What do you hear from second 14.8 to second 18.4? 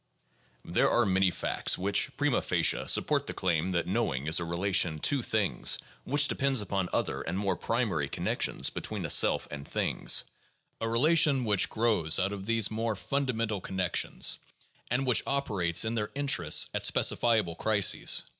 and which operates in their interests at specifiable crises.